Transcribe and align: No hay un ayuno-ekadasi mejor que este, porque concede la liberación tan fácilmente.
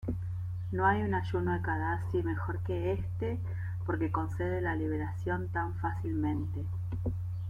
No 0.71 0.87
hay 0.87 1.03
un 1.03 1.13
ayuno-ekadasi 1.13 2.23
mejor 2.23 2.63
que 2.63 2.93
este, 2.93 3.37
porque 3.85 4.11
concede 4.11 4.59
la 4.59 4.75
liberación 4.75 5.49
tan 5.49 5.75
fácilmente. 5.75 6.65